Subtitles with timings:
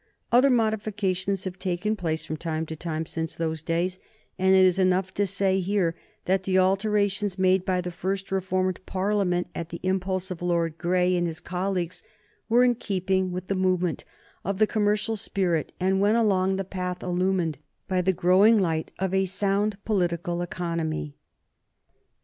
[0.31, 3.99] Other modifications have taken place from time to time since those days,
[4.39, 5.93] and it is enough to say here
[6.25, 11.15] that the alterations made by the first reformed Parliament, at the impulse of Lord Grey
[11.15, 12.01] and his colleagues,
[12.49, 14.03] were in keeping with the movement
[14.43, 19.13] of the commercial spirit and went along the path illumined by the growing light of
[19.13, 21.13] a sound political economy.